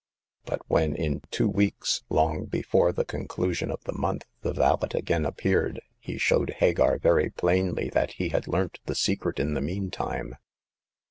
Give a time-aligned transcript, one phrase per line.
[0.45, 4.89] But when in two weeks— long before the con clusion of the month— the valet
[4.97, 9.61] again appeared, he showed Hagar very plainly that he had learnt the secret in the
[9.61, 10.37] meantime.